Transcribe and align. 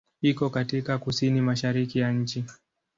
Iko 0.21 0.49
katika 0.49 0.97
kusini-mashariki 0.97 1.99
ya 1.99 2.11
nchi. 2.11 2.45